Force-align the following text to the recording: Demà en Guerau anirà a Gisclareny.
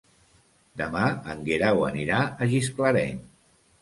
Demà 0.81 1.03
en 1.33 1.43
Guerau 1.49 1.83
anirà 1.91 2.23
a 2.25 2.49
Gisclareny. 2.55 3.25